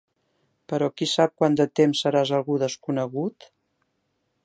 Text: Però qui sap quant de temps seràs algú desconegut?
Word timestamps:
Però 0.71 0.87
qui 1.01 1.07
sap 1.11 1.35
quant 1.43 1.59
de 1.61 1.69
temps 1.81 2.03
seràs 2.07 2.35
algú 2.39 2.59
desconegut? 2.65 3.51